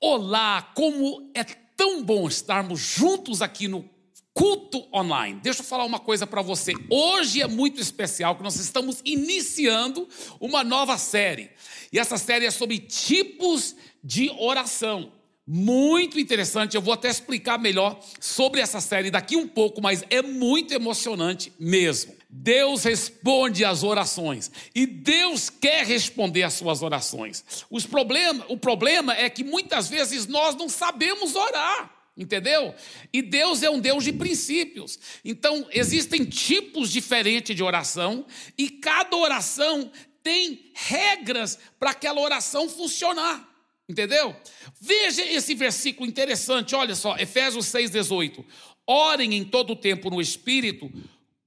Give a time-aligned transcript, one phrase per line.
[0.00, 3.88] Olá, como é tão bom estarmos juntos aqui no
[4.34, 5.40] culto online.
[5.40, 6.72] Deixa eu falar uma coisa para você.
[6.90, 10.08] Hoje é muito especial que nós estamos iniciando
[10.40, 11.50] uma nova série.
[11.92, 15.12] E essa série é sobre tipos de oração.
[15.46, 20.22] Muito interessante, eu vou até explicar melhor sobre essa série daqui um pouco, mas é
[20.22, 22.14] muito emocionante mesmo.
[22.36, 27.44] Deus responde às orações e Deus quer responder às suas orações.
[27.70, 31.94] Os problema, o problema é que muitas vezes nós não sabemos orar.
[32.16, 32.74] Entendeu?
[33.12, 34.98] E Deus é um Deus de princípios.
[35.24, 38.26] Então, existem tipos diferentes de oração
[38.58, 39.90] e cada oração
[40.22, 43.48] tem regras para aquela oração funcionar.
[43.88, 44.34] Entendeu?
[44.80, 48.44] Veja esse versículo interessante, olha só, Efésios 6,18.
[48.86, 50.92] Orem em todo tempo no Espírito,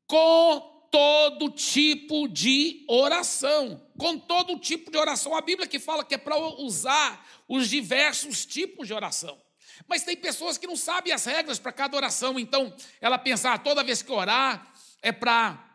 [0.06, 3.88] com todo tipo de oração.
[4.00, 5.36] Com todo tipo de oração.
[5.36, 9.40] A Bíblia que fala que é para usar os diversos tipos de oração.
[9.88, 13.60] Mas tem pessoas que não sabem as regras para cada oração, então ela pensa, ah,
[13.60, 15.67] toda vez que orar é para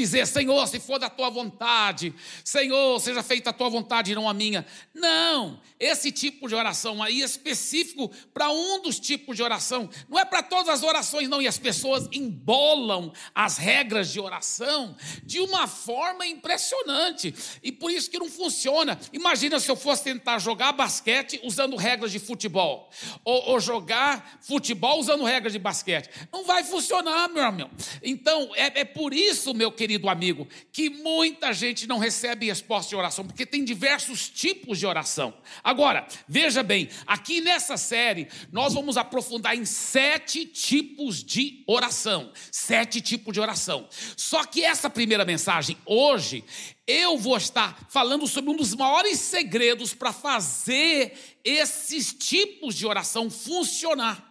[0.00, 4.28] dizer, Senhor, se for da tua vontade, Senhor, seja feita a tua vontade e não
[4.28, 4.64] a minha.
[4.94, 10.18] Não, esse tipo de oração aí é específico para um dos tipos de oração, não
[10.18, 11.42] é para todas as orações, não.
[11.42, 18.10] E as pessoas embolam as regras de oração de uma forma impressionante, e por isso
[18.10, 18.98] que não funciona.
[19.12, 22.88] Imagina se eu fosse tentar jogar basquete usando regras de futebol,
[23.24, 26.08] ou, ou jogar futebol usando regras de basquete.
[26.32, 27.70] Não vai funcionar, meu amigo.
[28.02, 32.90] Então, é, é por isso, meu querido querido amigo, que muita gente não recebe resposta
[32.90, 35.32] de oração, porque tem diversos tipos de oração.
[35.64, 42.30] Agora, veja bem, aqui nessa série, nós vamos aprofundar em sete tipos de oração.
[42.52, 43.88] Sete tipos de oração.
[44.14, 46.44] Só que essa primeira mensagem, hoje,
[46.86, 53.30] eu vou estar falando sobre um dos maiores segredos para fazer esses tipos de oração
[53.30, 54.28] funcionar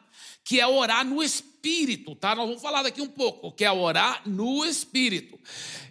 [0.48, 1.47] que é orar no Espírito,
[2.16, 2.36] tá?
[2.36, 5.40] Nós vamos falar daqui um pouco, que é orar no Espírito.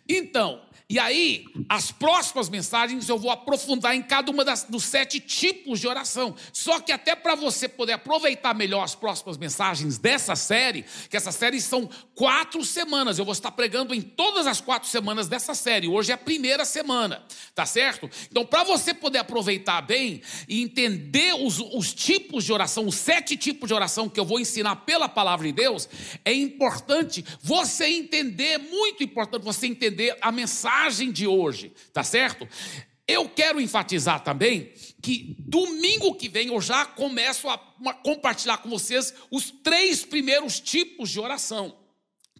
[0.08, 5.18] Então, e aí, as próximas mensagens eu vou aprofundar em cada uma das, dos sete
[5.18, 6.36] tipos de oração.
[6.52, 11.32] Só que até para você poder aproveitar melhor as próximas mensagens dessa série, que essa
[11.32, 15.88] série são quatro semanas, eu vou estar pregando em todas as quatro semanas dessa série.
[15.88, 17.20] Hoje é a primeira semana,
[17.52, 18.08] tá certo?
[18.30, 23.36] Então, para você poder aproveitar bem e entender os, os tipos de oração, os sete
[23.36, 25.88] tipos de oração que eu vou ensinar pela palavra de Deus,
[26.24, 32.46] é importante você entender, muito importante você entender a mensagem mensagem de hoje, tá certo?
[33.08, 37.58] Eu quero enfatizar também que domingo que vem eu já começo a
[38.02, 41.76] compartilhar com vocês os três primeiros tipos de oração.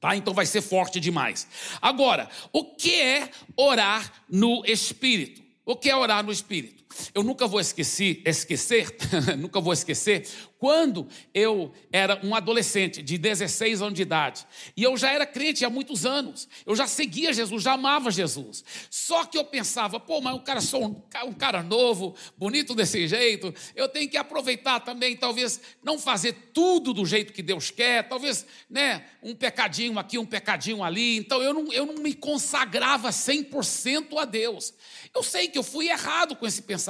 [0.00, 0.14] Tá?
[0.16, 1.46] Então vai ser forte demais.
[1.80, 5.42] Agora, o que é orar no espírito?
[5.64, 6.84] O que é orar no espírito?
[7.14, 8.94] Eu nunca vou esquecer, esquecer,
[9.38, 10.26] nunca vou esquecer
[10.58, 14.46] quando eu era um adolescente de 16 anos de idade,
[14.76, 18.64] e eu já era crente há muitos anos, eu já seguia Jesus, já amava Jesus.
[18.90, 23.06] Só que eu pensava, pô, mas o cara sou um, um cara novo, bonito desse
[23.06, 28.08] jeito, eu tenho que aproveitar também, talvez não fazer tudo do jeito que Deus quer,
[28.08, 31.18] talvez, né, um pecadinho aqui, um pecadinho ali.
[31.18, 34.72] Então eu não, eu não me consagrava 100% a Deus.
[35.14, 36.85] Eu sei que eu fui errado com esse pensamento,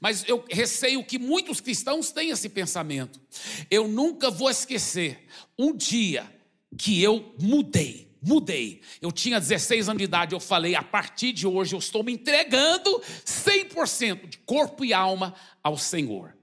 [0.00, 3.20] mas eu receio que muitos cristãos têm esse pensamento pensamento.
[3.70, 5.26] Eu nunca vou esquecer
[5.58, 6.30] um dia
[6.76, 8.06] que eu mudei.
[8.20, 8.80] Mudei.
[9.00, 12.12] Eu tinha 16 anos de idade, eu falei, a partir de hoje eu estou me
[12.12, 16.36] entregando 100% de corpo e alma ao Senhor.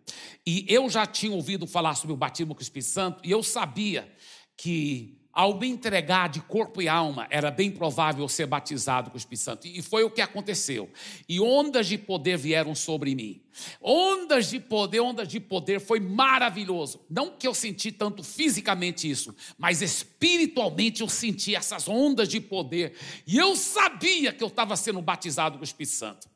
[0.45, 3.43] E eu já tinha ouvido falar sobre o batismo com o Espírito Santo, e eu
[3.43, 4.09] sabia
[4.55, 9.17] que ao me entregar de corpo e alma, era bem provável ser batizado com o
[9.17, 9.67] Espírito Santo.
[9.67, 10.87] E foi o que aconteceu.
[11.27, 13.41] E ondas de poder vieram sobre mim.
[13.81, 17.01] Ondas de poder, ondas de poder, foi maravilhoso.
[17.09, 22.93] Não que eu senti tanto fisicamente isso, mas espiritualmente eu senti essas ondas de poder.
[23.25, 26.29] E eu sabia que eu estava sendo batizado com o Espírito Santo.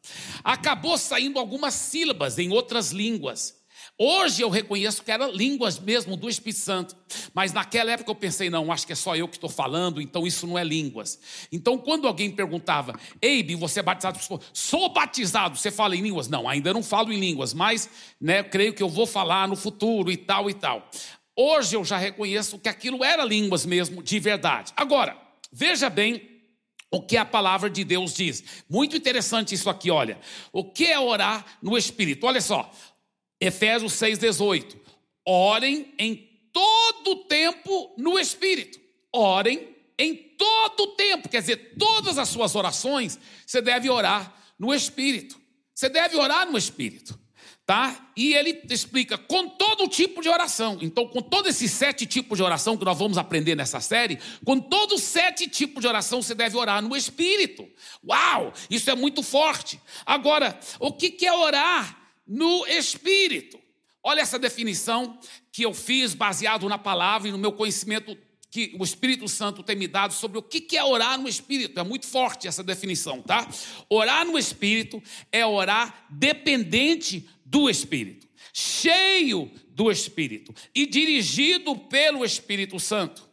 [0.44, 3.57] Acabou saindo algumas sílabas em outras línguas.
[4.00, 6.96] Hoje eu reconheço que eram línguas mesmo do Espírito Santo,
[7.34, 10.28] mas naquela época eu pensei, não, acho que é só eu que estou falando, então
[10.28, 11.20] isso não é línguas.
[11.52, 14.20] Então quando alguém perguntava, Eibe, você é batizado?
[14.54, 16.28] Sou batizado, você fala em línguas?
[16.28, 17.90] Não, ainda não falo em línguas, mas
[18.22, 20.88] né, creio que eu vou falar no futuro e tal e tal.
[21.36, 24.74] Hoje eu já reconheço que aquilo era línguas mesmo, de verdade.
[24.76, 25.18] Agora,
[25.52, 26.38] veja bem
[26.90, 28.44] o que a palavra de Deus diz.
[28.70, 30.20] Muito interessante isso aqui, olha.
[30.54, 32.26] O que é orar no Espírito?
[32.26, 32.72] Olha só,
[33.40, 34.76] Efésios 6,18.
[35.26, 38.80] Orem em todo tempo no Espírito.
[39.12, 41.30] Orem em todo tempo.
[41.30, 45.40] Quer dizer, todas as suas orações, você deve orar no Espírito.
[45.74, 47.20] Você deve orar no Espírito.
[47.68, 48.12] tá?
[48.16, 50.78] E ele explica com todo tipo de oração.
[50.82, 54.58] Então, com todos esses sete tipos de oração que nós vamos aprender nessa série, com
[54.58, 57.68] todos os sete tipos de oração você deve orar no Espírito.
[58.08, 58.54] Uau!
[58.70, 59.82] Isso é muito forte.
[60.06, 61.97] Agora, o que é orar
[62.28, 63.60] no Espírito?
[64.04, 65.20] Olha essa definição
[65.52, 68.18] que eu fiz baseado na palavra e no meu conhecimento
[68.50, 71.80] que o Espírito Santo tem me dado sobre o que é orar no Espírito.
[71.80, 73.48] É muito forte essa definição, tá?
[73.90, 82.80] Orar no Espírito é orar dependente do Espírito, cheio do Espírito e dirigido pelo Espírito
[82.80, 83.27] Santo.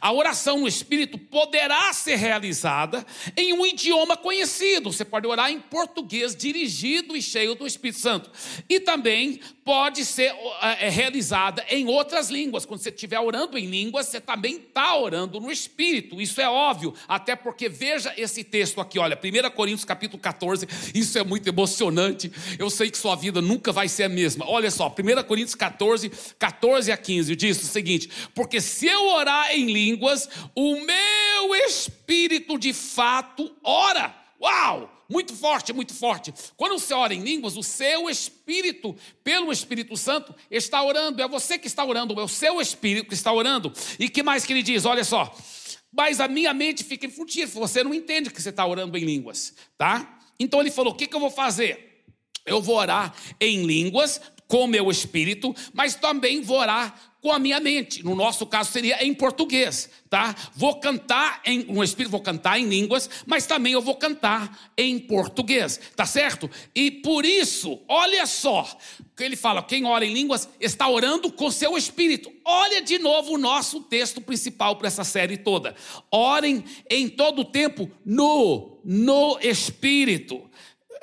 [0.00, 3.04] A oração no Espírito poderá ser realizada
[3.36, 4.92] em um idioma conhecido.
[4.92, 8.30] Você pode orar em português, dirigido e cheio do Espírito Santo.
[8.68, 12.66] E também pode ser é, realizada em outras línguas.
[12.66, 16.20] Quando você estiver orando em línguas, você também está orando no Espírito.
[16.20, 21.18] Isso é óbvio, até porque veja esse texto aqui, olha, 1 Coríntios capítulo 14, isso
[21.18, 22.30] é muito emocionante.
[22.58, 24.48] Eu sei que sua vida nunca vai ser a mesma.
[24.48, 29.52] Olha só, 1 Coríntios 14, 14 a 15, diz o seguinte: porque se eu orar
[29.52, 34.14] em línguas, o meu espírito de fato ora.
[34.40, 34.90] Uau!
[35.08, 36.32] Muito forte, muito forte.
[36.56, 41.20] Quando você ora em línguas, o seu espírito, pelo Espírito Santo, está orando.
[41.20, 43.70] É você que está orando, é o seu espírito que está orando.
[43.98, 44.86] E que mais que ele diz?
[44.86, 45.36] Olha só.
[45.92, 47.46] Mas a minha mente fica infundida.
[47.48, 50.18] Você não entende que você está orando em línguas, tá?
[50.40, 52.04] Então ele falou: o que, que eu vou fazer?
[52.46, 57.60] Eu vou orar em línguas com meu espírito, mas também vou orar com a minha
[57.60, 58.04] mente.
[58.04, 60.34] No nosso caso seria em português, tá?
[60.54, 64.98] Vou cantar em um espírito, vou cantar em línguas, mas também eu vou cantar em
[64.98, 66.50] português, tá certo?
[66.74, 68.76] E por isso, olha só,
[69.16, 72.32] que ele fala, quem ora em línguas está orando com seu espírito.
[72.44, 75.76] Olha de novo o nosso texto principal para essa série toda.
[76.10, 80.42] Orem em todo o tempo no no espírito.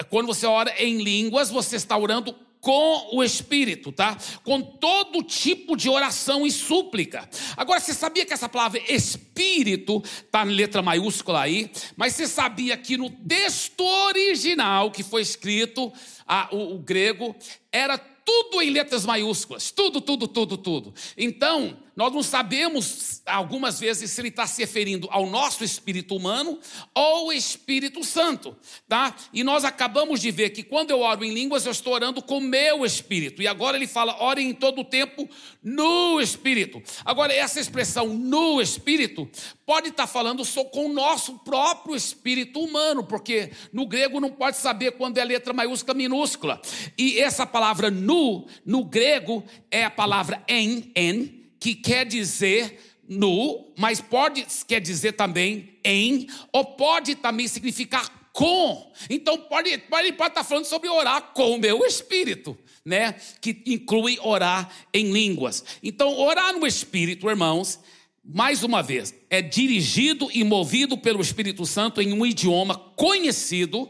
[0.09, 4.17] Quando você ora em línguas, você está orando com o Espírito, tá?
[4.43, 7.27] Com todo tipo de oração e súplica.
[7.55, 11.71] Agora, você sabia que essa palavra Espírito está em letra maiúscula aí?
[11.95, 15.91] Mas você sabia que no texto original que foi escrito,
[16.27, 17.35] a, o, o grego,
[17.71, 20.93] era tudo em letras maiúsculas, tudo, tudo, tudo, tudo.
[21.17, 26.57] Então, nós não sabemos algumas vezes se ele está se referindo ao nosso espírito humano
[26.95, 28.55] ou o Espírito Santo,
[28.87, 29.13] tá?
[29.33, 32.39] E nós acabamos de ver que quando eu oro em línguas, eu estou orando com
[32.39, 33.41] meu espírito.
[33.41, 35.27] E agora ele fala, ore em todo o tempo
[35.61, 36.81] no espírito.
[37.03, 39.29] Agora, essa expressão no espírito
[39.65, 44.55] pode estar falando só com o nosso próprio espírito humano, porque no grego não pode
[44.55, 46.61] saber quando é letra maiúscula, minúscula.
[46.97, 53.73] E essa palavra nu, no grego, é a palavra en, en que quer dizer nu,
[53.77, 58.91] mas pode quer dizer também em, ou pode também significar com.
[59.09, 63.13] Então pode, pode, pode estar falando sobre orar com o meu espírito, né?
[63.41, 65.65] Que inclui orar em línguas.
[65.83, 67.79] Então, orar no espírito, irmãos,
[68.23, 73.89] mais uma vez, é dirigido e movido pelo Espírito Santo em um idioma conhecido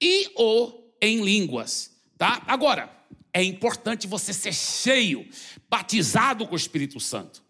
[0.00, 2.42] e ou em línguas, tá?
[2.46, 2.93] Agora,
[3.34, 5.28] é importante você ser cheio,
[5.68, 7.42] batizado com o Espírito Santo,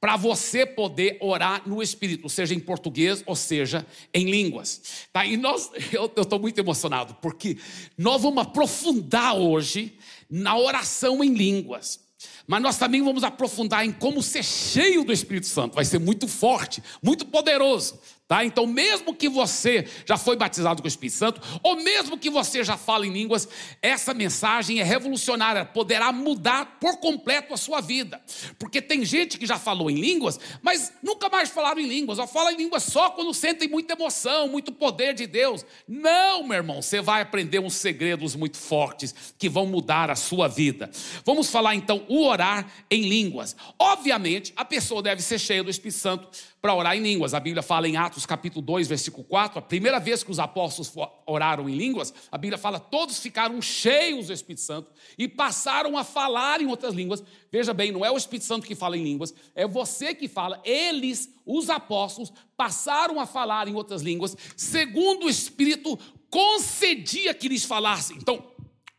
[0.00, 5.08] para você poder orar no Espírito, seja em português ou seja em línguas.
[5.12, 5.26] Tá?
[5.26, 7.58] E nós, eu estou muito emocionado, porque
[7.98, 9.98] nós vamos aprofundar hoje
[10.30, 12.04] na oração em línguas.
[12.46, 15.74] Mas nós também vamos aprofundar em como ser cheio do Espírito Santo.
[15.74, 17.98] Vai ser muito forte, muito poderoso.
[18.26, 18.42] Tá?
[18.42, 22.64] Então, mesmo que você já foi batizado com o Espírito Santo, ou mesmo que você
[22.64, 23.46] já fala em línguas,
[23.82, 28.22] essa mensagem é revolucionária, poderá mudar por completo a sua vida.
[28.58, 32.26] Porque tem gente que já falou em línguas, mas nunca mais falaram em línguas, ou
[32.26, 35.62] fala em línguas só quando sentem muita emoção, muito poder de Deus.
[35.86, 40.48] Não, meu irmão, você vai aprender uns segredos muito fortes que vão mudar a sua
[40.48, 40.90] vida.
[41.26, 43.54] Vamos falar então o orar em línguas.
[43.78, 46.28] Obviamente, a pessoa deve ser cheia do Espírito Santo
[46.64, 47.34] para orar em línguas.
[47.34, 50.90] A Bíblia fala em Atos capítulo 2, versículo 4, a primeira vez que os apóstolos
[51.26, 56.02] oraram em línguas, a Bíblia fala todos ficaram cheios do Espírito Santo e passaram a
[56.02, 57.22] falar em outras línguas.
[57.52, 60.58] Veja bem, não é o Espírito Santo que fala em línguas, é você que fala.
[60.64, 65.98] Eles, os apóstolos, passaram a falar em outras línguas, segundo o Espírito
[66.30, 68.16] concedia que lhes falassem.
[68.16, 68.42] Então,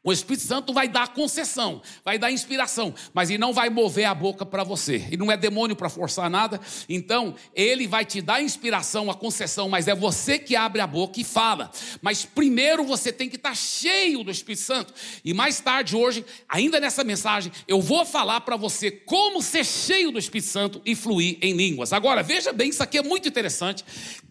[0.06, 4.14] o Espírito Santo vai dar concessão, vai dar inspiração, mas ele não vai mover a
[4.14, 5.04] boca para você.
[5.08, 6.62] Ele não é demônio para forçar nada.
[6.88, 11.20] Então, ele vai te dar inspiração, a concessão, mas é você que abre a boca
[11.20, 11.72] e fala.
[12.04, 14.94] Mas primeiro você tem que estar tá cheio do Espírito Santo.
[15.24, 20.12] E mais tarde hoje, ainda nessa mensagem, eu vou falar para você como ser cheio
[20.12, 21.92] do Espírito Santo e fluir em línguas.
[21.92, 23.84] Agora, veja bem, isso aqui é muito interessante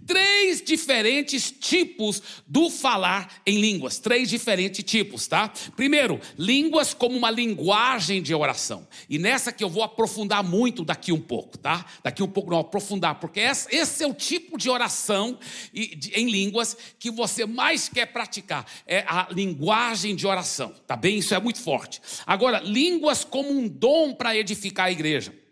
[0.07, 5.50] três diferentes tipos do falar em línguas, três diferentes tipos, tá?
[5.76, 8.87] Primeiro, línguas como uma linguagem de oração.
[9.09, 11.85] E nessa que eu vou aprofundar muito daqui um pouco, tá?
[12.02, 15.38] Daqui um pouco não aprofundar, porque esse é o tipo de oração
[15.75, 18.66] em línguas que você mais quer praticar.
[18.87, 21.18] É a linguagem de oração, tá bem?
[21.18, 22.00] Isso é muito forte.
[22.26, 25.44] Agora, línguas como um dom para edificar a igreja.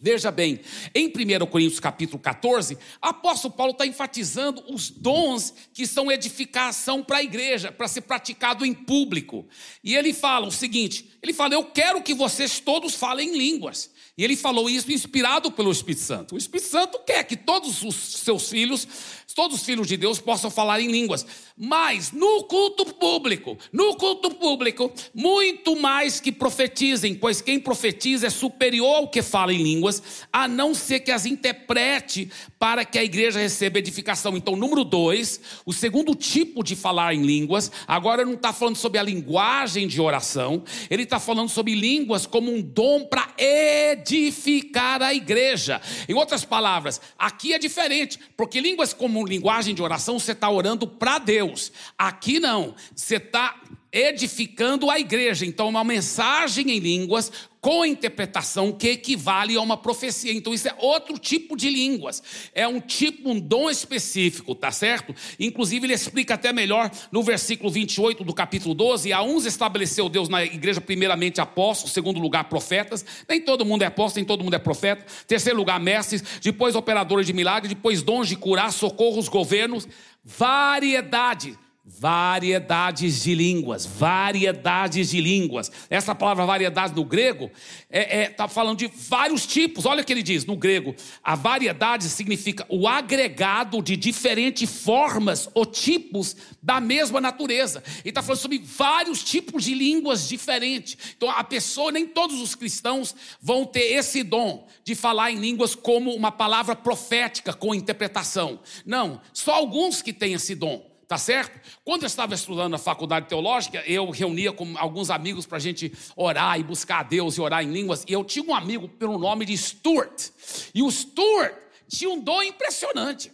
[0.00, 0.60] Veja bem,
[0.94, 7.18] em 1 Coríntios capítulo 14, apóstolo Paulo está enfatizando os dons que são edificação para
[7.18, 9.46] a igreja, para ser praticado em público.
[9.82, 13.90] E ele fala o seguinte: ele fala, eu quero que vocês todos falem línguas.
[14.18, 16.34] E ele falou isso inspirado pelo Espírito Santo.
[16.34, 18.88] O Espírito Santo quer que todos os seus filhos,
[19.34, 21.26] todos os filhos de Deus possam falar em línguas.
[21.56, 28.30] Mas no culto público, no culto público, muito mais que profetizem, pois quem profetiza é
[28.30, 30.02] superior ao que fala em línguas,
[30.32, 34.36] a não ser que as interprete para que a igreja receba edificação.
[34.36, 38.98] Então, número dois, o segundo tipo de falar em línguas, agora não está falando sobre
[38.98, 45.14] a linguagem de oração, ele está falando sobre línguas como um dom para edificar a
[45.14, 45.80] igreja.
[46.08, 50.86] Em outras palavras, aqui é diferente, porque línguas como linguagem de oração, você está orando
[50.86, 51.72] para Deus.
[51.96, 53.60] Aqui não, você está
[53.92, 55.46] edificando a igreja.
[55.46, 57.32] Então, uma mensagem em línguas
[57.66, 60.32] com interpretação que equivale a uma profecia.
[60.32, 62.22] Então, isso é outro tipo de línguas.
[62.54, 65.12] É um tipo, um dom específico, tá certo?
[65.36, 70.28] Inclusive, ele explica até melhor no versículo 28 do capítulo 12: a uns estabeleceu Deus
[70.28, 73.04] na igreja, primeiramente apóstolos, segundo lugar, profetas.
[73.28, 75.04] Nem todo mundo é apóstolo, nem todo mundo é profeta.
[75.26, 79.88] Terceiro lugar, mestres, depois operadores de milagres, depois dons de curar, socorros, governos,
[80.24, 85.70] variedade Variedades de línguas, variedades de línguas.
[85.88, 89.86] Essa palavra variedade no grego está é, é, tá falando de vários tipos.
[89.86, 95.48] Olha o que ele diz no grego: a variedade significa o agregado de diferentes formas
[95.54, 97.84] ou tipos da mesma natureza.
[98.00, 101.14] Ele está falando sobre vários tipos de línguas diferentes.
[101.16, 105.76] Então, a pessoa, nem todos os cristãos vão ter esse dom de falar em línguas
[105.76, 108.58] como uma palavra profética com interpretação.
[108.84, 110.95] Não, só alguns que têm esse dom.
[111.08, 111.60] Tá certo?
[111.84, 115.92] Quando eu estava estudando na faculdade teológica, eu reunia com alguns amigos para a gente
[116.16, 118.04] orar e buscar a Deus e orar em línguas.
[118.08, 120.30] E eu tinha um amigo pelo nome de Stuart.
[120.74, 121.54] E o Stuart
[121.88, 123.30] tinha um dom impressionante.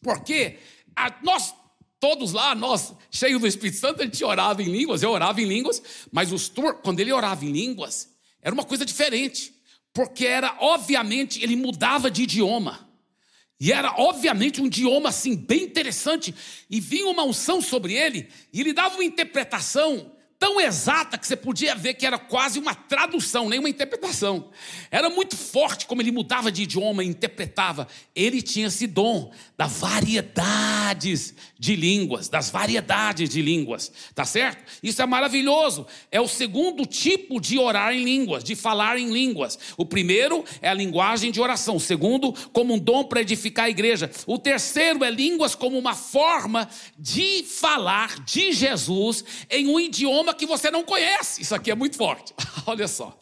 [0.00, 0.58] Porque
[0.94, 1.52] a, nós,
[1.98, 5.46] todos lá, nós, cheios do Espírito Santo, a gente orava em línguas, eu orava em
[5.46, 5.82] línguas,
[6.12, 8.08] mas o Stuart, quando ele orava em línguas,
[8.40, 9.52] era uma coisa diferente.
[9.92, 12.88] Porque era, obviamente, ele mudava de idioma.
[13.64, 16.34] E era, obviamente, um idioma assim, bem interessante.
[16.68, 21.36] E vinha uma unção sobre ele, e ele dava uma interpretação tão exata que você
[21.36, 24.50] podia ver que era quase uma tradução, nem uma interpretação.
[24.90, 27.86] Era muito forte como ele mudava de idioma e interpretava.
[28.14, 34.64] Ele tinha esse dom das variedades de línguas, das variedades de línguas, tá certo?
[34.82, 35.86] Isso é maravilhoso.
[36.10, 39.58] É o segundo tipo de orar em línguas, de falar em línguas.
[39.76, 43.70] O primeiro é a linguagem de oração, o segundo como um dom para edificar a
[43.70, 44.10] igreja.
[44.26, 50.46] O terceiro é línguas como uma forma de falar de Jesus em um idioma que
[50.46, 51.42] você não conhece.
[51.42, 52.32] Isso aqui é muito forte.
[52.66, 53.18] Olha só.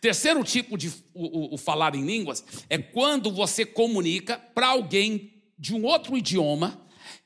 [0.00, 5.32] Terceiro tipo de o, o, o falar em línguas é quando você comunica para alguém
[5.56, 6.82] de um outro idioma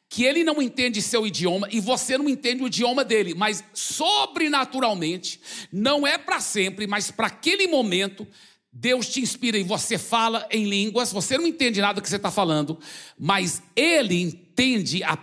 [0.08, 5.40] que ele não entende seu idioma e você não entende o idioma dele, mas sobrenaturalmente,
[5.72, 8.26] não é para sempre, mas para aquele momento,
[8.72, 12.30] Deus te inspira e você fala em línguas, você não entende nada que você está
[12.30, 12.78] falando,
[13.18, 15.18] mas ele entende, a,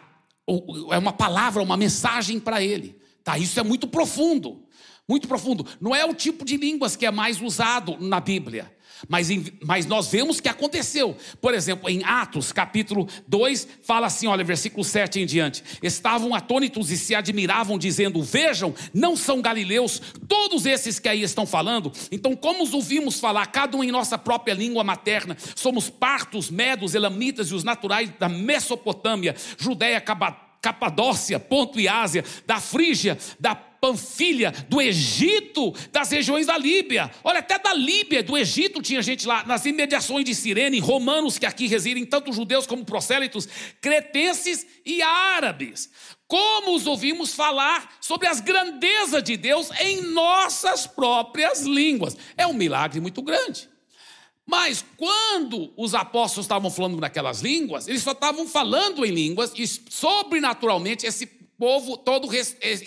[0.92, 3.02] é uma palavra, uma mensagem para ele.
[3.24, 4.64] Tá, isso é muito profundo.
[5.08, 5.66] Muito profundo.
[5.82, 8.72] Não é o tipo de línguas que é mais usado na Bíblia.
[9.08, 9.28] Mas,
[9.62, 11.16] mas nós vemos que aconteceu.
[11.42, 15.64] Por exemplo, em Atos, capítulo 2, fala assim: olha, versículo 7 em diante.
[15.82, 21.46] Estavam atônitos e se admiravam, dizendo: Vejam, não são galileus todos esses que aí estão
[21.46, 21.92] falando.
[22.12, 26.96] Então, como os ouvimos falar, cada um em nossa própria língua materna, somos partos, medos,
[26.96, 33.54] elamitas e os naturais da Mesopotâmia, Judéia, Cabaté Capadócia, Ponto e Ásia, da Frígia, da
[33.54, 37.12] Panfilha, do Egito, das regiões da Líbia.
[37.22, 41.46] Olha, até da Líbia, do Egito tinha gente lá, nas imediações de Sirene, romanos que
[41.46, 43.46] aqui residem, tanto judeus como prosélitos,
[43.82, 45.92] cretenses e árabes.
[46.26, 52.16] Como os ouvimos falar sobre as grandezas de Deus em nossas próprias línguas.
[52.38, 53.73] É um milagre muito grande.
[54.46, 59.66] Mas quando os apóstolos estavam falando naquelas línguas, eles só estavam falando em línguas e
[59.66, 61.26] sobrenaturalmente esse
[61.58, 62.28] povo todo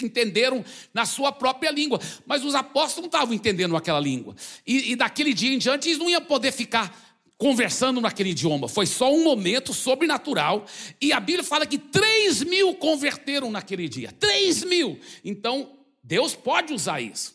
[0.03, 1.99] entenderam na sua própria língua.
[2.27, 4.35] Mas os apóstolos não estavam entendendo aquela língua.
[4.67, 6.95] E, e daquele dia em diante eles não iam poder ficar
[7.39, 8.69] conversando naquele idioma.
[8.69, 10.67] Foi só um momento sobrenatural.
[11.01, 14.13] E a Bíblia fala que 3 mil converteram naquele dia.
[14.19, 14.99] 3 mil.
[15.25, 15.71] Então,
[16.03, 17.35] Deus pode usar isso.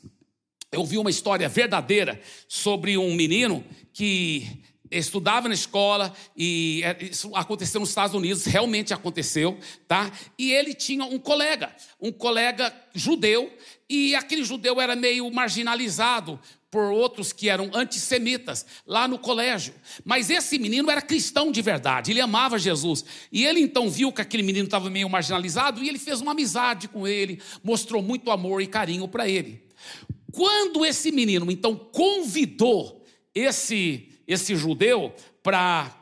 [0.72, 3.62] Eu vi uma história verdadeira sobre um menino
[3.92, 10.10] que estudava na escola e é, isso aconteceu nos Estados Unidos, realmente aconteceu, tá?
[10.40, 13.52] E ele tinha um colega, um colega judeu,
[13.90, 19.74] e aquele judeu era meio marginalizado por outros que eram antissemitas lá no colégio.
[20.06, 23.04] Mas esse menino era cristão de verdade, ele amava Jesus.
[23.30, 26.88] E ele então viu que aquele menino estava meio marginalizado e ele fez uma amizade
[26.88, 29.70] com ele, mostrou muito amor e carinho para ele.
[30.32, 35.98] Quando esse menino então convidou esse esse judeu para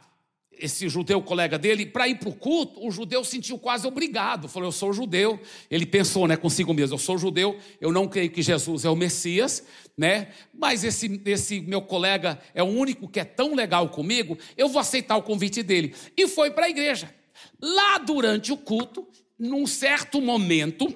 [0.59, 4.47] esse judeu colega dele, para ir para o culto, o judeu sentiu quase obrigado.
[4.47, 5.39] Falou: Eu sou judeu.
[5.71, 8.95] Ele pensou né, consigo mesmo: Eu sou judeu, eu não creio que Jesus é o
[8.95, 9.65] Messias,
[9.97, 10.29] né?
[10.53, 14.79] mas esse, esse meu colega é o único que é tão legal comigo, eu vou
[14.79, 15.95] aceitar o convite dele.
[16.15, 17.13] E foi para a igreja.
[17.61, 19.07] Lá durante o culto,
[19.37, 20.93] num certo momento,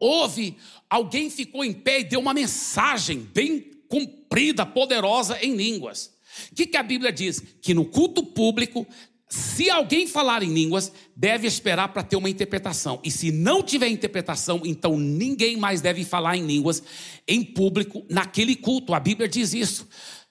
[0.00, 0.56] houve
[0.88, 6.12] alguém ficou em pé e deu uma mensagem bem comprida, poderosa em línguas.
[6.52, 7.42] O que, que a Bíblia diz?
[7.60, 8.86] Que no culto público,
[9.28, 13.00] se alguém falar em línguas, deve esperar para ter uma interpretação.
[13.02, 16.82] E se não tiver interpretação, então ninguém mais deve falar em línguas
[17.26, 18.94] em público naquele culto.
[18.94, 19.88] A Bíblia diz isso.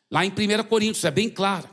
[0.10, 1.70] Lá em 1 Coríntios, é bem claro.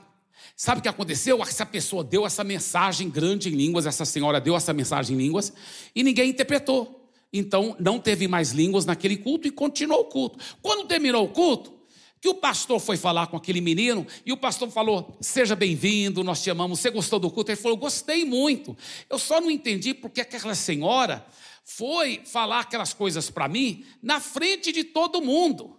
[0.56, 1.42] Sabe o que aconteceu?
[1.42, 5.52] Essa pessoa deu essa mensagem grande em línguas, essa senhora deu essa mensagem em línguas,
[5.94, 7.03] e ninguém interpretou.
[7.36, 10.38] Então não teve mais línguas naquele culto e continuou o culto.
[10.62, 11.74] Quando terminou o culto,
[12.20, 16.42] que o pastor foi falar com aquele menino e o pastor falou: Seja bem-vindo, nós
[16.42, 16.78] te amamos.
[16.78, 17.50] Você gostou do culto?
[17.50, 18.74] Ele falou: Gostei muito.
[19.10, 21.26] Eu só não entendi porque aquela senhora
[21.64, 25.76] foi falar aquelas coisas para mim na frente de todo mundo.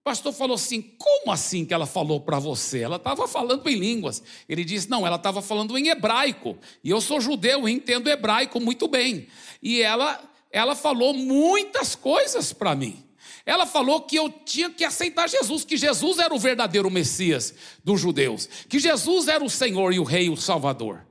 [0.00, 2.80] O pastor falou assim: Como assim que ela falou para você?
[2.80, 4.22] Ela estava falando em línguas.
[4.48, 6.58] Ele disse: Não, ela estava falando em hebraico.
[6.84, 9.26] E eu sou judeu entendo hebraico muito bem.
[9.60, 13.04] E ela, ela falou muitas coisas para mim.
[13.44, 18.00] Ela falou que eu tinha que aceitar Jesus, que Jesus era o verdadeiro Messias dos
[18.00, 21.08] judeus, que Jesus era o Senhor e o Rei, o Salvador.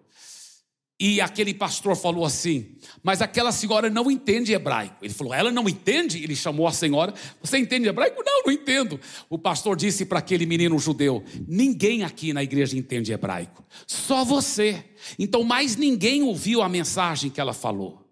[1.00, 5.04] E aquele pastor falou assim: Mas aquela senhora não entende hebraico.
[5.04, 6.23] Ele falou: Ela não entende?
[6.23, 8.23] Ele chamou a senhora: Você entende hebraico?
[8.26, 9.00] Não, não entendo.
[9.30, 14.84] O pastor disse para aquele menino judeu: Ninguém aqui na igreja entende hebraico, só você.
[15.19, 18.07] Então, mais ninguém ouviu a mensagem que ela falou.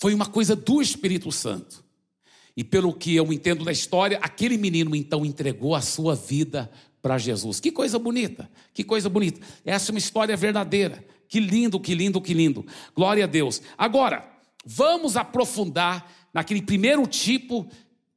[0.00, 1.84] Foi uma coisa do Espírito Santo.
[2.56, 6.70] E pelo que eu entendo da história, aquele menino então entregou a sua vida
[7.02, 7.60] para Jesus.
[7.60, 9.46] Que coisa bonita, que coisa bonita.
[9.62, 11.04] Essa é uma história verdadeira.
[11.28, 12.64] Que lindo, que lindo, que lindo.
[12.96, 13.60] Glória a Deus.
[13.76, 14.26] Agora,
[14.64, 17.68] vamos aprofundar naquele primeiro tipo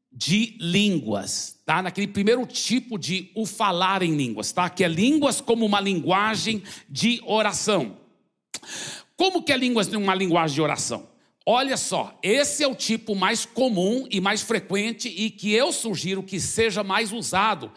[0.10, 1.82] de línguas, tá?
[1.82, 4.70] Naquele primeiro tipo de o falar em línguas, tá?
[4.70, 7.98] Que é línguas como uma linguagem de oração.
[9.18, 11.13] Como que é línguas uma linguagem de oração?
[11.46, 16.24] Olha só, esse é o tipo mais comum e mais frequente e que eu sugiro
[16.24, 17.70] que seja mais usado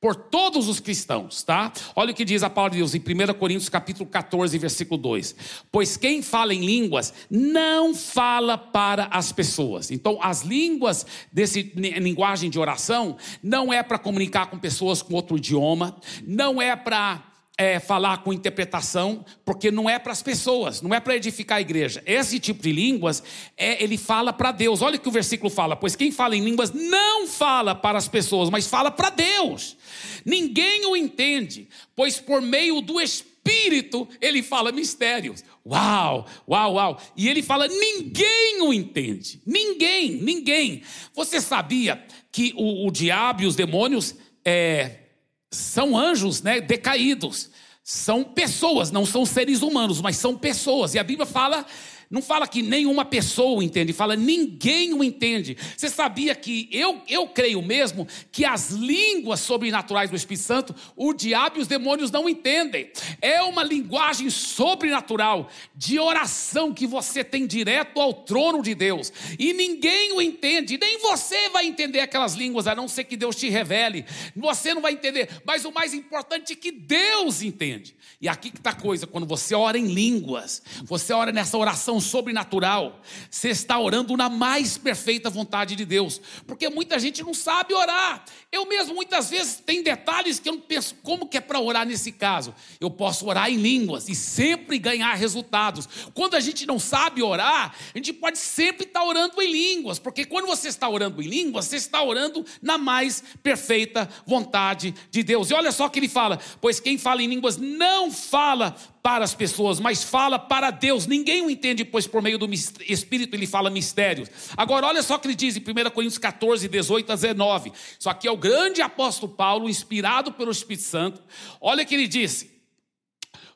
[0.00, 1.72] por todos os cristãos, tá?
[1.96, 5.34] Olha o que diz a palavra de Deus em 1 Coríntios capítulo 14, versículo 2.
[5.72, 9.90] Pois quem fala em línguas não fala para as pessoas.
[9.90, 15.36] Então, as línguas desse linguagem de oração não é para comunicar com pessoas com outro
[15.36, 17.24] idioma, não é para
[17.60, 21.60] é, falar com interpretação, porque não é para as pessoas, não é para edificar a
[21.60, 22.00] igreja.
[22.06, 23.20] Esse tipo de línguas,
[23.56, 24.80] é, ele fala para Deus.
[24.80, 28.06] Olha o que o versículo fala: pois quem fala em línguas não fala para as
[28.06, 29.76] pessoas, mas fala para Deus.
[30.24, 35.42] Ninguém o entende, pois por meio do Espírito ele fala mistérios.
[35.66, 37.02] Uau, uau, uau.
[37.16, 39.42] E ele fala: ninguém o entende.
[39.44, 40.82] Ninguém, ninguém.
[41.12, 45.07] Você sabia que o, o diabo e os demônios é,
[45.50, 47.50] são anjos né, decaídos.
[47.82, 50.94] São pessoas, não são seres humanos, mas são pessoas.
[50.94, 51.64] E a Bíblia fala
[52.10, 55.56] não fala que nenhuma pessoa entende, fala ninguém o entende.
[55.76, 61.12] Você sabia que eu, eu creio mesmo que as línguas sobrenaturais do Espírito Santo, o
[61.12, 62.90] diabo e os demônios não entendem.
[63.20, 69.12] É uma linguagem sobrenatural de oração que você tem direto ao trono de Deus.
[69.38, 73.36] E ninguém o entende, nem você vai entender aquelas línguas, a não ser que Deus
[73.36, 74.06] te revele.
[74.34, 77.94] Você não vai entender, mas o mais importante é que Deus entende.
[78.20, 81.97] E aqui que está a coisa, quando você ora em línguas, você ora nessa oração
[82.00, 87.74] sobrenatural, você está orando na mais perfeita vontade de Deus, porque muita gente não sabe
[87.74, 88.24] orar.
[88.50, 91.86] Eu mesmo muitas vezes tem detalhes que eu não penso como que é para orar
[91.86, 92.54] nesse caso.
[92.80, 95.88] Eu posso orar em línguas e sempre ganhar resultados.
[96.14, 100.24] Quando a gente não sabe orar, a gente pode sempre estar orando em línguas, porque
[100.24, 105.50] quando você está orando em línguas, você está orando na mais perfeita vontade de Deus.
[105.50, 109.24] E olha só o que ele fala: pois quem fala em línguas não fala para
[109.24, 111.06] as pessoas, mas fala para Deus.
[111.06, 114.28] Ninguém o entende, pois por meio do Espírito ele fala mistérios.
[114.56, 117.72] Agora, olha só o que ele diz em 1 Coríntios 14, 18 a 19.
[117.98, 121.22] Isso aqui é o grande apóstolo Paulo, inspirado pelo Espírito Santo.
[121.60, 122.58] Olha o que ele disse.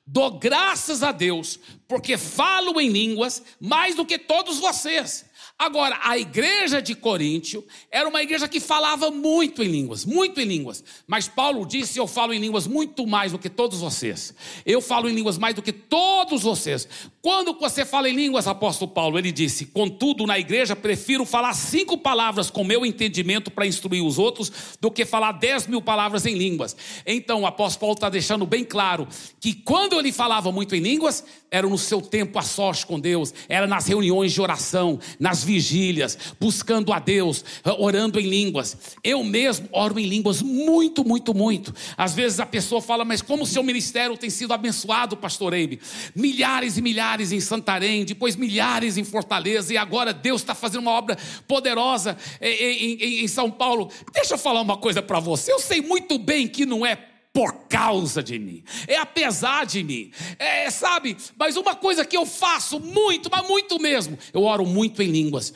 [0.06, 5.24] Dou graças a Deus, porque falo em línguas mais do que todos vocês.
[5.64, 10.44] Agora, a igreja de Coríntio era uma igreja que falava muito em línguas, muito em
[10.44, 10.82] línguas.
[11.06, 14.34] Mas Paulo disse: Eu falo em línguas muito mais do que todos vocês.
[14.66, 16.88] Eu falo em línguas mais do que todos vocês.
[17.22, 21.96] Quando você fala em línguas, apóstolo Paulo, ele disse: Contudo, na igreja prefiro falar cinco
[21.96, 26.34] palavras com meu entendimento para instruir os outros do que falar dez mil palavras em
[26.34, 26.76] línguas.
[27.06, 29.06] Então, o apóstolo Paulo está deixando bem claro
[29.38, 33.32] que quando ele falava muito em línguas, era no seu tempo a sorte com Deus,
[33.48, 37.44] era nas reuniões de oração, nas vigílias, buscando a Deus,
[37.78, 38.76] orando em línguas.
[39.04, 41.72] Eu mesmo oro em línguas muito, muito, muito.
[41.96, 45.78] Às vezes a pessoa fala, mas como o seu ministério tem sido abençoado, pastor Eibe?
[46.16, 50.92] Milhares e milhares em Santarém, depois milhares em Fortaleza, e agora Deus está fazendo uma
[50.92, 53.90] obra poderosa em, em, em São Paulo.
[54.12, 55.52] Deixa eu falar uma coisa para você.
[55.52, 60.10] Eu sei muito bem que não é por causa de mim, é apesar de mim,
[60.38, 61.16] é, sabe?
[61.38, 65.54] Mas uma coisa que eu faço muito, mas muito mesmo, eu oro muito em línguas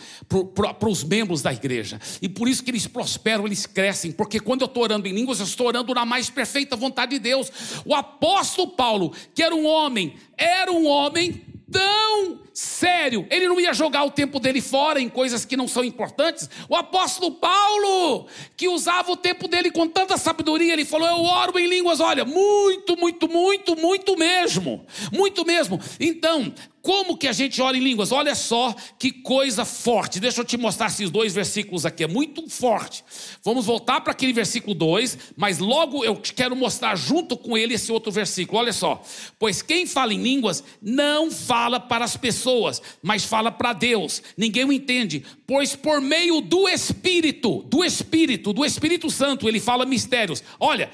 [0.55, 4.63] para os membros da igreja, e por isso que eles prosperam, eles crescem, porque quando
[4.63, 7.53] eu estou orando em línguas, eu estou orando na mais perfeita vontade de Deus.
[7.85, 13.75] O apóstolo Paulo, que era um homem, era um homem tão sério, ele não ia
[13.75, 16.49] jogar o tempo dele fora em coisas que não são importantes.
[16.69, 18.27] O apóstolo Paulo,
[18.57, 22.25] que usava o tempo dele com tanta sabedoria, ele falou: Eu oro em línguas, olha,
[22.25, 25.81] muito, muito, muito, muito mesmo, muito mesmo.
[26.01, 26.53] Então,
[26.87, 28.13] como que a gente ora em línguas?
[28.13, 30.21] Olha só que coisa forte.
[30.21, 33.03] Deixa eu te mostrar esses dois versículos aqui, é muito forte.
[33.43, 37.91] Vamos voltar para aquele versículo 2, mas logo eu quero mostrar junto com ele esse
[37.91, 38.61] outro versículo.
[38.61, 39.03] Olha só.
[39.37, 44.23] Pois quem fala em línguas não fala para as pessoas, mas fala para Deus.
[44.37, 49.85] Ninguém o entende, pois por meio do Espírito, do Espírito, do Espírito Santo, ele fala
[49.85, 50.41] mistérios.
[50.61, 50.89] Olha,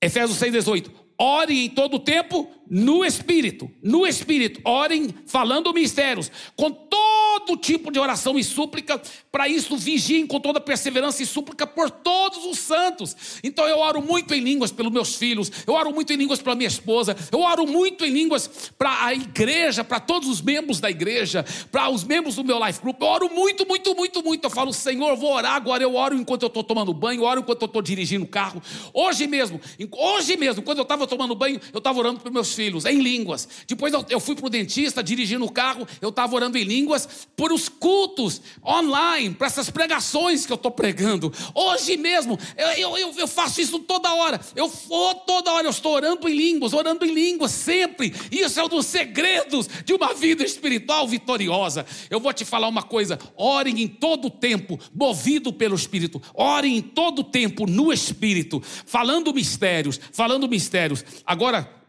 [0.00, 0.88] Efésios 6,18.
[1.18, 7.98] Ore em todo tempo no Espírito, no Espírito, orem falando mistérios, com todo tipo de
[7.98, 9.02] oração e súplica,
[9.32, 13.40] para isso vigiem com toda perseverança e súplica por todos os santos.
[13.42, 16.54] Então eu oro muito em línguas pelos meus filhos, eu oro muito em línguas pela
[16.54, 20.88] minha esposa, eu oro muito em línguas para a igreja, para todos os membros da
[20.88, 23.00] igreja, para os membros do meu life group.
[23.00, 24.44] Eu oro muito, muito, muito, muito.
[24.44, 25.82] Eu falo, Senhor, vou orar agora.
[25.82, 28.62] Eu oro enquanto eu estou tomando banho, eu oro enquanto eu estou dirigindo o carro.
[28.94, 32.59] Hoje mesmo, hoje mesmo, quando eu estava tomando banho, eu estava orando para meus filhos
[32.60, 33.48] filhos, em línguas.
[33.66, 37.08] Depois eu, eu fui para o dentista, dirigindo o carro, eu estava orando em línguas
[37.34, 41.32] por os cultos online, para essas pregações que eu estou pregando.
[41.54, 44.38] Hoje mesmo, eu, eu, eu, faço isso toda hora.
[44.54, 48.12] Eu vou toda hora, eu estou orando em línguas, orando em línguas sempre.
[48.30, 51.86] Isso é um dos segredos de uma vida espiritual vitoriosa.
[52.10, 56.20] Eu vou te falar uma coisa: orem em todo tempo, movido pelo Espírito.
[56.34, 61.02] Orem em todo tempo no Espírito, falando mistérios, falando mistérios.
[61.24, 61.79] Agora,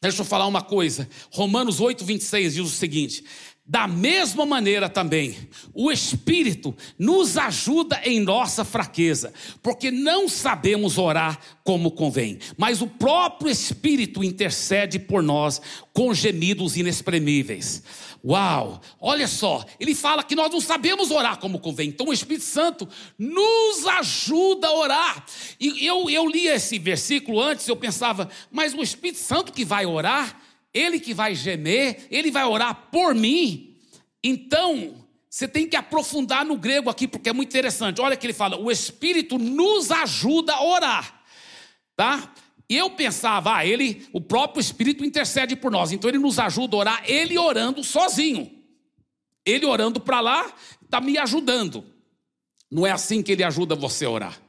[0.00, 1.08] Deixa eu falar uma coisa.
[1.30, 3.24] Romanos 8, 26 diz o seguinte:
[3.68, 5.36] da mesma maneira também,
[5.74, 12.86] o Espírito nos ajuda em nossa fraqueza, porque não sabemos orar como convém, mas o
[12.86, 15.60] próprio Espírito intercede por nós
[15.92, 17.82] com gemidos inexprimíveis.
[18.24, 18.80] Uau!
[19.00, 22.88] Olha só, ele fala que nós não sabemos orar como convém, então o Espírito Santo
[23.18, 25.26] nos ajuda a orar.
[25.58, 29.86] E eu, eu li esse versículo antes, eu pensava, mas o Espírito Santo que vai
[29.86, 30.40] orar,
[30.76, 33.76] ele que vai gemer, ele vai orar por mim.
[34.22, 38.00] Então, você tem que aprofundar no grego aqui, porque é muito interessante.
[38.00, 41.22] Olha que ele fala: o Espírito nos ajuda a orar,
[41.96, 42.32] tá?
[42.68, 46.76] E eu pensava, ah, ele, o próprio Espírito intercede por nós, então ele nos ajuda
[46.76, 48.52] a orar, ele orando sozinho.
[49.44, 51.84] Ele orando para lá, está me ajudando.
[52.68, 54.40] Não é assim que ele ajuda você a orar.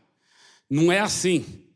[0.67, 1.66] Não é assim.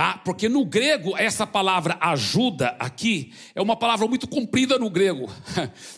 [0.00, 0.16] Tá?
[0.24, 5.30] Porque no grego, essa palavra ajuda aqui é uma palavra muito comprida no grego.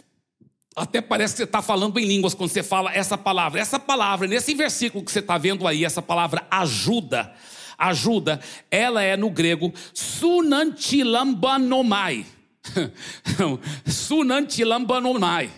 [0.74, 3.60] Até parece que você está falando em línguas quando você fala essa palavra.
[3.60, 7.32] Essa palavra, nesse versículo que você está vendo aí, essa palavra ajuda
[7.78, 12.26] ajuda, ela é no grego sunantilambanomai.
[13.86, 15.48] sunantilambanomai.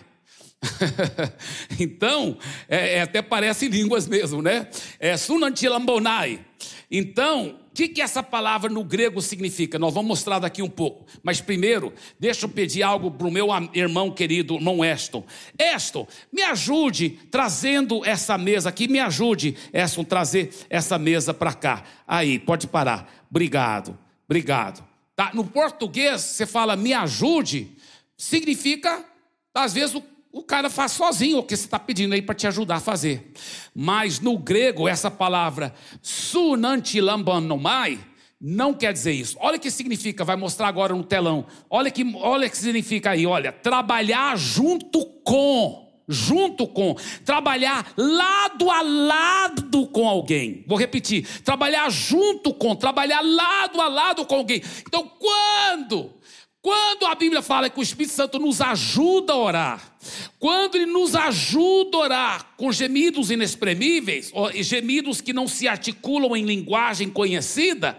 [1.79, 2.37] então,
[2.69, 4.67] é, é, até parece línguas mesmo, né?
[4.99, 6.45] É sunantilambonai.
[6.91, 9.77] Então, que, que essa palavra no grego significa?
[9.77, 11.05] Nós vamos mostrar daqui um pouco.
[11.21, 15.25] Mas primeiro, deixa eu pedir algo para o meu irmão querido, irmão Eston.
[15.59, 21.83] Eston, me ajude trazendo essa mesa aqui, me ajude, Eston, trazer essa mesa para cá.
[22.07, 23.13] Aí, pode parar.
[23.29, 24.81] Obrigado, obrigado.
[25.13, 25.31] Tá?
[25.33, 27.75] No português, você fala me ajude,
[28.17, 29.03] significa,
[29.53, 30.03] às vezes, o,
[30.35, 33.31] o cara faz sozinho o que você está pedindo aí para te ajudar a fazer.
[33.73, 37.97] Mas no grego, essa palavra sunantilambanomai
[38.41, 39.37] não quer dizer isso.
[39.39, 41.45] Olha o que significa, vai mostrar agora no telão.
[41.69, 48.81] Olha que, olha que significa aí, olha, trabalhar junto com junto com, trabalhar lado a
[48.81, 50.65] lado com alguém.
[50.67, 54.61] Vou repetir: trabalhar junto com, trabalhar lado a lado com alguém.
[54.85, 56.11] Então, quando
[56.65, 59.95] quando a Bíblia fala que o Espírito Santo nos ajuda a orar,
[60.39, 66.43] quando ele nos ajuda a orar com gemidos inexprimíveis, gemidos que não se articulam em
[66.43, 67.95] linguagem conhecida,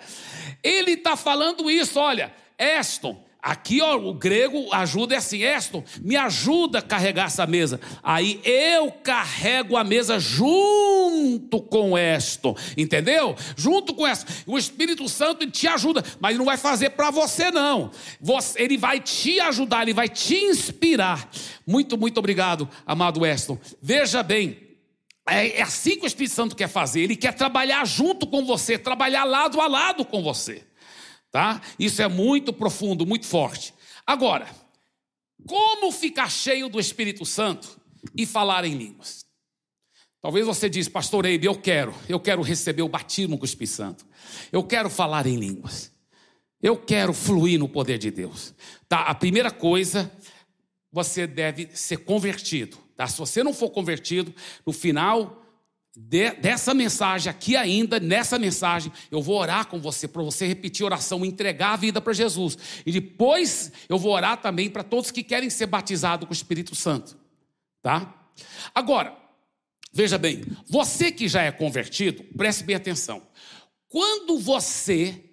[0.65, 6.17] ele está falando isso, olha, Eston, Aqui, ó, o grego ajuda é assim, Eston, me
[6.17, 7.81] ajuda a carregar essa mesa.
[8.03, 13.37] Aí eu carrego a mesa junto com Eston, entendeu?
[13.57, 14.33] Junto com Eston.
[14.49, 17.93] O Espírito Santo te ajuda, mas não vai fazer para você não.
[18.21, 21.31] Você, ele vai te ajudar, ele vai te inspirar.
[21.65, 23.57] Muito, muito obrigado, amado Eston.
[23.81, 24.59] Veja bem,
[25.25, 27.03] é, é assim que o Espírito Santo quer fazer.
[27.03, 30.66] Ele quer trabalhar junto com você, trabalhar lado a lado com você
[31.31, 31.61] tá?
[31.79, 33.75] Isso é muito profundo, muito forte.
[34.07, 34.49] Agora,
[35.47, 37.81] como ficar cheio do Espírito Santo
[38.17, 39.27] e falar em línguas?
[40.21, 43.75] Talvez você diz, pastor Eibe, eu quero, eu quero receber o batismo com o Espírito
[43.75, 44.07] Santo.
[44.51, 45.93] Eu quero falar em línguas.
[46.61, 48.55] Eu quero fluir no poder de Deus.
[48.89, 49.03] Tá?
[49.03, 50.11] A primeira coisa,
[50.91, 52.77] você deve ser convertido.
[52.97, 53.07] Tá?
[53.07, 54.35] Se você não for convertido,
[54.67, 55.46] no final
[55.97, 60.83] de, dessa mensagem aqui ainda, nessa mensagem, eu vou orar com você, para você repetir
[60.83, 62.59] a oração, entregar a vida para Jesus.
[62.85, 66.75] E depois eu vou orar também para todos que querem ser batizados com o Espírito
[66.75, 67.17] Santo.
[67.83, 68.15] Tá?
[68.75, 69.17] Agora,
[69.91, 73.23] veja bem, você que já é convertido, preste bem atenção.
[73.89, 75.25] Quando você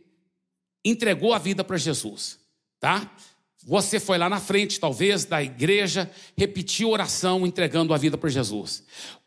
[0.86, 2.39] entregou a vida para Jesus,
[2.80, 3.13] tá?
[3.65, 8.84] Você foi lá na frente, talvez, da igreja, repetiu oração entregando a vida para Jesus.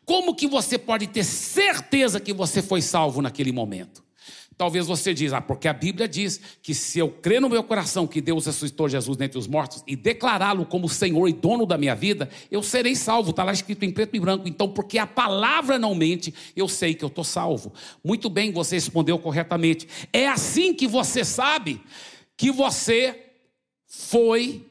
[0.07, 4.01] Como que você pode ter certeza que você foi salvo naquele momento?
[4.57, 8.07] Talvez você diz, ah, porque a Bíblia diz que se eu crer no meu coração
[8.07, 11.93] que Deus ressuscitou Jesus dentre os mortos e declará-lo como Senhor e dono da minha
[11.93, 13.31] vida, eu serei salvo.
[13.31, 14.47] Está lá escrito em preto e branco.
[14.47, 17.73] Então, porque a palavra não mente, eu sei que eu estou salvo.
[18.01, 19.89] Muito bem, você respondeu corretamente.
[20.13, 21.81] É assim que você sabe
[22.37, 23.25] que você
[23.85, 24.66] foi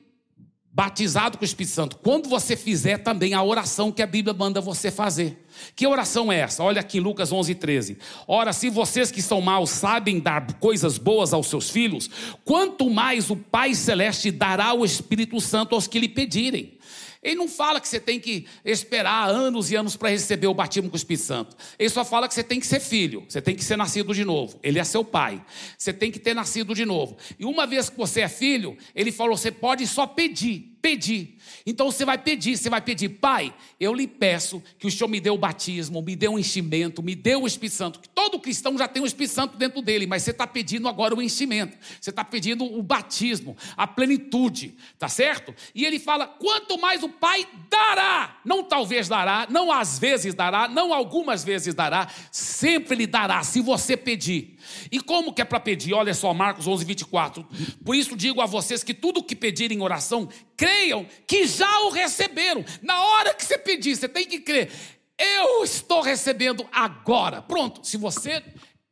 [0.77, 4.61] batizado com o Espírito Santo, quando você fizer também a oração que a Bíblia manda
[4.61, 5.43] você fazer.
[5.75, 6.63] Que oração é essa?
[6.63, 7.97] Olha aqui Lucas 11, 13.
[8.29, 12.11] Ora, se vocês que são maus sabem dar coisas boas aos seus filhos,
[12.45, 16.77] quanto mais o Pai Celeste dará o Espírito Santo aos que lhe pedirem.
[17.23, 20.89] Ele não fala que você tem que esperar anos e anos para receber o batismo
[20.89, 21.57] com o Espírito Santo.
[21.79, 24.25] Ele só fala que você tem que ser filho, você tem que ser nascido de
[24.25, 24.59] novo.
[24.63, 25.45] Ele é seu pai.
[25.77, 27.17] Você tem que ter nascido de novo.
[27.39, 31.37] E uma vez que você é filho, ele falou: você pode só pedir, pedir.
[31.65, 35.21] Então você vai pedir, você vai pedir, Pai, eu lhe peço que o Senhor me
[35.21, 38.01] dê o batismo, me dê um enchimento, me dê o Espírito Santo.
[38.27, 41.23] Todo cristão já tem o Espírito Santo dentro dele, mas você está pedindo agora o
[41.23, 45.55] enchimento, você está pedindo o batismo, a plenitude, tá certo?
[45.73, 50.67] E ele fala: quanto mais o Pai dará, não talvez dará, não às vezes dará,
[50.67, 54.59] não algumas vezes dará, sempre lhe dará, se você pedir.
[54.91, 55.95] E como que é para pedir?
[55.95, 57.47] Olha só, Marcos 11, 24.
[57.85, 61.91] Por isso digo a vocês que tudo que pedirem em oração, creiam que já o
[61.91, 62.65] receberam.
[62.83, 64.73] Na hora que você pedir, você tem que crer.
[65.19, 67.41] Eu estou recebendo agora.
[67.41, 67.87] Pronto.
[67.87, 68.43] Se você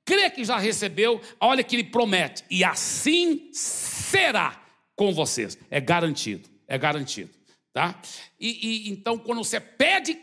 [0.04, 2.44] crê que já recebeu, olha que ele promete.
[2.50, 4.62] E assim será
[4.96, 5.58] com vocês.
[5.70, 6.48] É garantido.
[6.66, 7.30] É garantido.
[7.72, 8.00] Tá?
[8.38, 10.18] E, e então, quando você pede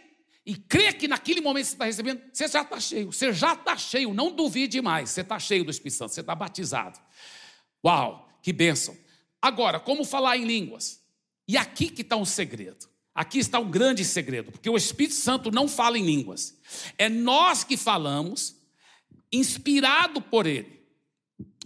[0.46, 3.12] e crê que naquele momento você está recebendo, você já está cheio.
[3.12, 4.14] Você já está cheio.
[4.14, 5.10] Não duvide mais.
[5.10, 6.14] Você está cheio do Espírito Santo.
[6.14, 7.00] Você está batizado.
[7.86, 8.98] Uau, que bênção.
[9.42, 11.02] Agora, como falar em línguas?
[11.48, 12.91] E aqui que está um segredo.
[13.22, 16.58] Aqui está um grande segredo, porque o Espírito Santo não fala em línguas.
[16.98, 18.56] É nós que falamos,
[19.32, 20.82] inspirado por Ele.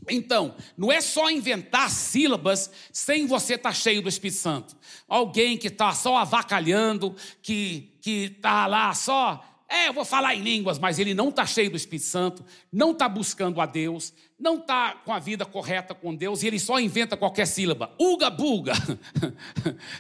[0.09, 4.75] Então, não é só inventar sílabas sem você estar tá cheio do Espírito Santo.
[5.07, 10.77] Alguém que está só avacalhando, que está lá só é, eu vou falar em línguas,
[10.77, 14.91] mas ele não está cheio do Espírito Santo, não está buscando a Deus, não está
[15.03, 17.91] com a vida correta com Deus e ele só inventa qualquer sílaba.
[17.99, 18.73] Uga buga.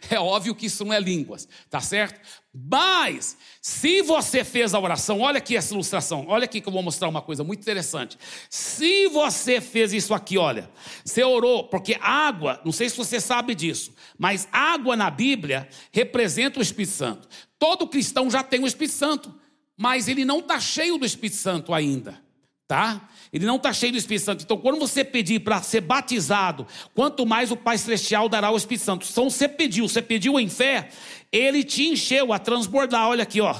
[0.09, 2.19] É óbvio que isso não é línguas, tá certo?
[2.53, 6.83] Mas, se você fez a oração, olha aqui essa ilustração, olha aqui que eu vou
[6.83, 8.17] mostrar uma coisa muito interessante.
[8.49, 10.69] Se você fez isso aqui, olha,
[11.03, 16.59] você orou, porque água, não sei se você sabe disso, mas água na Bíblia representa
[16.59, 17.27] o Espírito Santo.
[17.57, 19.44] Todo cristão já tem o Espírito Santo
[19.77, 22.23] mas ele não está cheio do Espírito Santo ainda.
[22.67, 23.09] tá?
[23.31, 24.43] Ele não está cheio do Espírito Santo.
[24.43, 28.83] Então, quando você pedir para ser batizado, quanto mais o Pai Celestial dará o Espírito
[28.83, 29.07] Santo.
[29.09, 30.89] Então, você pediu, você pediu em fé,
[31.31, 33.07] ele te encheu a transbordar.
[33.07, 33.55] Olha aqui, ó.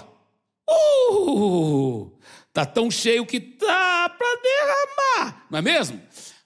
[0.67, 2.11] Uh!
[2.51, 6.01] Tá tão cheio que tá para derramar, não é mesmo?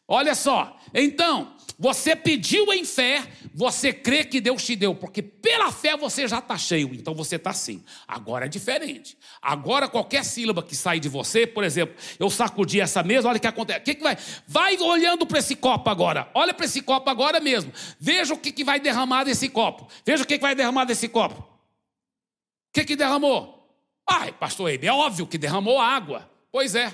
[0.07, 0.75] Olha só.
[0.93, 6.27] Então, você pediu em fé, você crê que Deus te deu, porque pela fé você
[6.27, 7.83] já está cheio, então você está assim.
[8.07, 9.17] Agora é diferente.
[9.41, 13.39] Agora qualquer sílaba que sai de você, por exemplo, eu sacudi essa mesa, olha o
[13.41, 13.79] que acontece.
[13.79, 14.17] O que, que vai?
[14.47, 16.29] Vai olhando para esse copo agora.
[16.33, 17.71] Olha para esse copo agora mesmo.
[17.99, 19.87] Veja o que, que vai derramar desse copo.
[20.05, 21.41] Veja o que, que vai derramar desse copo.
[21.41, 23.59] O que, que derramou?
[24.07, 26.29] Ai, pastor Eibe, é óbvio que derramou água.
[26.51, 26.93] Pois é.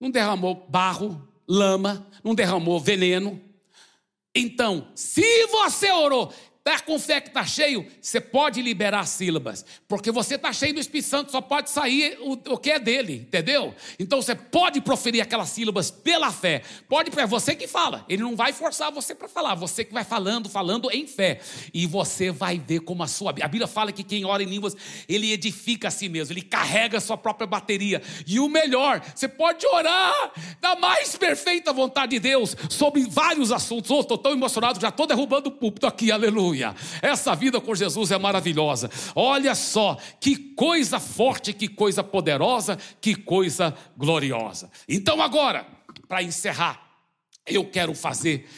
[0.00, 3.40] Não derramou barro, lama, não derramou veneno,
[4.34, 6.32] então, se você orou,
[6.70, 10.80] está com fé que está cheio, você pode liberar sílabas, porque você está cheio do
[10.80, 13.74] Espírito Santo, só pode sair o, o que é dele, entendeu?
[13.98, 18.36] Então você pode proferir aquelas sílabas pela fé, pode, é você que fala, ele não
[18.36, 21.40] vai forçar você para falar, você que vai falando, falando em fé,
[21.74, 24.76] e você vai ver como a sua, a Bíblia fala que quem ora em línguas,
[25.08, 29.26] ele edifica a si mesmo, ele carrega a sua própria bateria, e o melhor, você
[29.26, 34.80] pode orar da mais perfeita vontade de Deus, sobre vários assuntos, oh, estou tão emocionado,
[34.80, 36.74] já estou derrubando o púlpito aqui, aleluia, Aleluia.
[37.00, 38.90] Essa vida com Jesus é maravilhosa.
[39.14, 44.70] Olha só, que coisa forte, que coisa poderosa, que coisa gloriosa.
[44.88, 45.66] Então, agora,
[46.06, 46.80] para encerrar,
[47.46, 48.48] eu quero fazer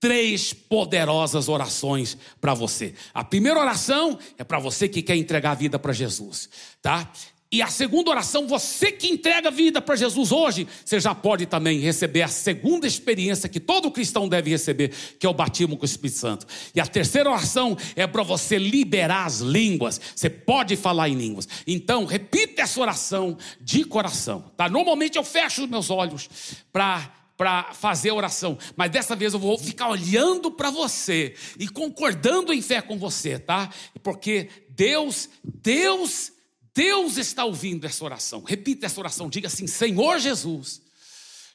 [0.00, 2.94] três poderosas orações para você.
[3.14, 6.48] A primeira oração é para você que quer entregar a vida para Jesus,
[6.80, 7.08] tá?
[7.52, 11.44] E a segunda oração, você que entrega a vida para Jesus hoje, você já pode
[11.44, 15.82] também receber a segunda experiência que todo cristão deve receber, que é o batismo com
[15.82, 16.46] o Espírito Santo.
[16.74, 20.00] E a terceira oração é para você liberar as línguas.
[20.16, 21.46] Você pode falar em línguas.
[21.66, 24.66] Então, repita essa oração de coração, tá?
[24.70, 26.30] Normalmente eu fecho os meus olhos
[26.72, 31.66] para para fazer a oração, mas dessa vez eu vou ficar olhando para você e
[31.66, 33.68] concordando em fé com você, tá?
[34.00, 36.30] Porque Deus, Deus
[36.74, 38.42] Deus está ouvindo essa oração.
[38.42, 40.82] Repita essa oração, diga assim: Senhor Jesus,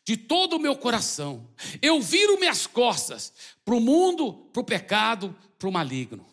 [0.05, 1.49] de todo o meu coração,
[1.81, 3.33] eu viro minhas costas
[3.65, 6.25] para o mundo, para o pecado, para o maligno.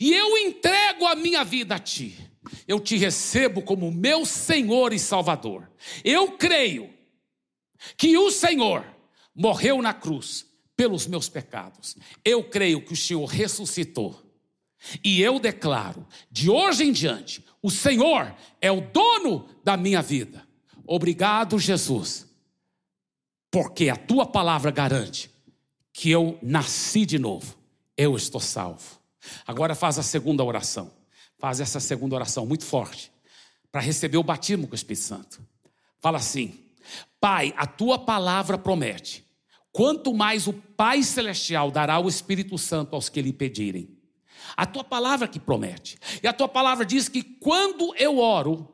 [0.00, 2.18] E eu entrego a minha vida a Ti.
[2.66, 5.70] Eu te recebo como meu Senhor e Salvador.
[6.04, 6.92] Eu creio
[7.96, 8.84] que o Senhor
[9.34, 11.96] morreu na cruz pelos meus pecados.
[12.24, 14.20] Eu creio que o Senhor ressuscitou
[15.02, 20.46] e eu declaro, de hoje em diante, o Senhor é o dono da minha vida.
[20.84, 22.26] Obrigado, Jesus,
[23.50, 25.30] porque a tua palavra garante
[25.92, 27.56] que eu nasci de novo,
[27.96, 29.00] eu estou salvo.
[29.46, 30.90] Agora faz a segunda oração.
[31.38, 33.12] Faz essa segunda oração muito forte
[33.70, 35.40] para receber o batismo com o Espírito Santo.
[36.00, 36.60] Fala assim:
[37.20, 39.24] Pai, a tua palavra promete.
[39.72, 44.01] Quanto mais o Pai celestial dará o Espírito Santo aos que lhe pedirem.
[44.56, 45.98] A tua palavra que promete.
[46.22, 48.68] E a tua palavra diz que quando eu oro,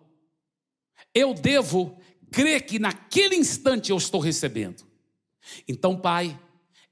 [1.14, 1.98] eu devo
[2.30, 4.84] crer que naquele instante eu estou recebendo.
[5.66, 6.38] Então, Pai,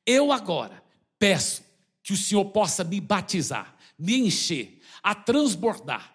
[0.06, 0.82] eu agora
[1.18, 1.64] peço
[2.02, 6.14] que o Senhor possa me batizar, me encher, a transbordar,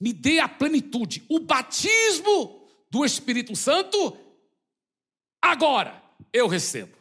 [0.00, 4.16] me dê a plenitude, o batismo do Espírito Santo.
[5.42, 6.96] Agora eu recebo.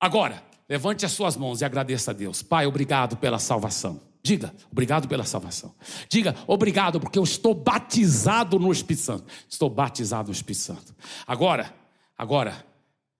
[0.00, 2.42] Agora, levante as suas mãos e agradeça a Deus.
[2.42, 4.07] Pai, obrigado pela salvação.
[4.28, 5.74] Diga, obrigado pela salvação.
[6.06, 9.24] Diga, obrigado, porque eu estou batizado no Espírito Santo.
[9.48, 10.94] Estou batizado no Espírito Santo.
[11.26, 11.74] Agora,
[12.14, 12.62] agora,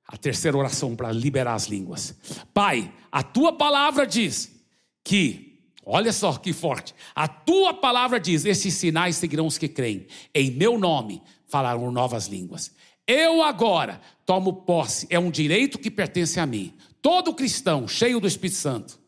[0.07, 2.15] a terceira oração para liberar as línguas.
[2.53, 4.55] Pai, a tua palavra diz
[5.03, 10.07] que, olha só que forte, a tua palavra diz: esses sinais seguirão os que creem.
[10.35, 12.71] Em meu nome falarão novas línguas.
[13.07, 16.75] Eu agora tomo posse, é um direito que pertence a mim.
[17.01, 19.08] Todo cristão cheio do Espírito Santo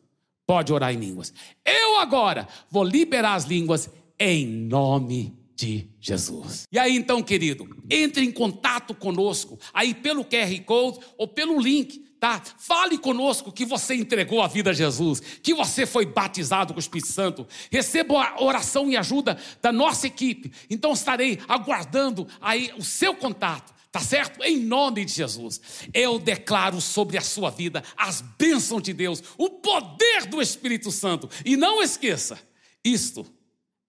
[0.51, 1.33] pode orar em línguas.
[1.65, 6.67] Eu agora vou liberar as línguas em nome de Jesus.
[6.69, 11.99] E aí então, querido, entre em contato conosco, aí pelo QR Code ou pelo link,
[12.19, 12.41] tá?
[12.57, 16.81] Fale conosco que você entregou a vida a Jesus, que você foi batizado com o
[16.81, 17.47] Espírito Santo.
[17.71, 20.51] Receba a oração e ajuda da nossa equipe.
[20.69, 23.73] Então estarei aguardando aí o seu contato.
[23.91, 24.41] Tá certo?
[24.41, 25.59] Em nome de Jesus,
[25.93, 31.29] eu declaro sobre a sua vida as bênçãos de Deus, o poder do Espírito Santo.
[31.43, 32.39] E não esqueça,
[32.85, 33.25] isto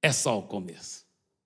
[0.03, 1.02] é só o começo.